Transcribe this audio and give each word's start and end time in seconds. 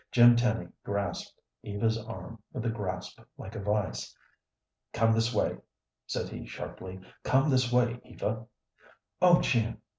Jim 0.11 0.35
Tenny 0.35 0.67
grasped 0.83 1.39
Eva's 1.63 1.95
arm 1.95 2.41
with 2.53 2.65
a 2.65 2.71
grasp 2.71 3.21
like 3.37 3.53
a 3.55 3.59
vise. 3.61 4.17
"Come 4.93 5.13
this 5.13 5.31
way," 5.31 5.59
said 6.07 6.27
he, 6.29 6.47
sharply. 6.47 6.99
"Come 7.23 7.51
this 7.51 7.71
way, 7.71 7.99
Eva." 8.03 8.47
"Oh, 9.21 9.41
Jim! 9.41 9.79